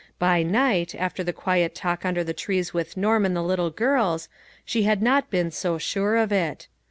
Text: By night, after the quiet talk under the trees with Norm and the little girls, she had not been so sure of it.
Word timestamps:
By 0.17 0.41
night, 0.41 0.95
after 0.95 1.23
the 1.23 1.31
quiet 1.31 1.75
talk 1.75 2.03
under 2.05 2.23
the 2.23 2.33
trees 2.33 2.73
with 2.73 2.97
Norm 2.97 3.23
and 3.23 3.35
the 3.35 3.43
little 3.43 3.69
girls, 3.69 4.29
she 4.65 4.81
had 4.81 4.99
not 4.99 5.29
been 5.29 5.51
so 5.51 5.77
sure 5.77 6.15
of 6.15 6.31
it. 6.31 6.67